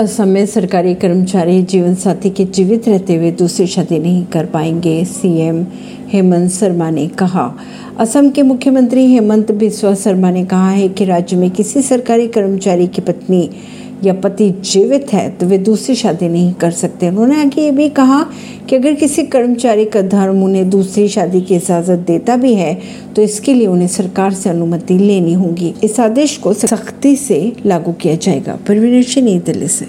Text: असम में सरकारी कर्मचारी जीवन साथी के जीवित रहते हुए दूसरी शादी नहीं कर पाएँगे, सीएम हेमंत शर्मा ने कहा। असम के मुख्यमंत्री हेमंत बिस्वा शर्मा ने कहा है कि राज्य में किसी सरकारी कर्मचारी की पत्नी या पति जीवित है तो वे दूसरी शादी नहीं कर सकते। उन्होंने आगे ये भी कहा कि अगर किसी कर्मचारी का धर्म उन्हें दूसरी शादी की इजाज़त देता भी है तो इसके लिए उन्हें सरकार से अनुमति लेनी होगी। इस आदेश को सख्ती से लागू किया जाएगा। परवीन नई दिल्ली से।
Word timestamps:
असम 0.00 0.28
में 0.28 0.44
सरकारी 0.46 0.94
कर्मचारी 0.94 1.62
जीवन 1.62 1.94
साथी 1.94 2.30
के 2.30 2.44
जीवित 2.44 2.88
रहते 2.88 3.14
हुए 3.14 3.30
दूसरी 3.32 3.66
शादी 3.66 3.98
नहीं 3.98 4.24
कर 4.24 4.46
पाएँगे, 4.46 5.04
सीएम 5.04 5.64
हेमंत 6.08 6.50
शर्मा 6.50 6.90
ने 6.90 7.06
कहा। 7.08 7.46
असम 7.98 8.28
के 8.30 8.42
मुख्यमंत्री 8.42 9.06
हेमंत 9.06 9.52
बिस्वा 9.52 9.94
शर्मा 9.94 10.30
ने 10.30 10.44
कहा 10.44 10.70
है 10.70 10.88
कि 10.88 11.04
राज्य 11.04 11.36
में 11.36 11.50
किसी 11.50 11.82
सरकारी 11.82 12.28
कर्मचारी 12.28 12.86
की 12.86 13.02
पत्नी 13.02 13.48
या 14.04 14.12
पति 14.14 14.50
जीवित 14.64 15.12
है 15.12 15.28
तो 15.30 15.46
वे 15.46 15.58
दूसरी 15.58 15.94
शादी 15.94 16.28
नहीं 16.28 16.52
कर 16.52 16.70
सकते। 16.70 17.08
उन्होंने 17.08 17.40
आगे 17.40 17.62
ये 17.62 17.70
भी 17.70 17.88
कहा 17.88 18.22
कि 18.68 18.76
अगर 18.76 18.94
किसी 18.94 19.22
कर्मचारी 19.22 19.84
का 19.84 20.02
धर्म 20.02 20.42
उन्हें 20.44 20.68
दूसरी 20.70 21.08
शादी 21.08 21.40
की 21.40 21.54
इजाज़त 21.54 22.04
देता 22.06 22.36
भी 22.36 22.52
है 22.54 22.74
तो 23.16 23.22
इसके 23.22 23.54
लिए 23.54 23.66
उन्हें 23.66 23.88
सरकार 23.88 24.32
से 24.32 24.50
अनुमति 24.50 24.98
लेनी 24.98 25.32
होगी। 25.32 25.74
इस 25.84 25.98
आदेश 26.00 26.36
को 26.36 26.52
सख्ती 26.54 27.16
से 27.16 27.52
लागू 27.66 27.92
किया 27.92 28.14
जाएगा। 28.16 28.58
परवीन 28.68 29.04
नई 29.24 29.38
दिल्ली 29.38 29.68
से। 29.68 29.84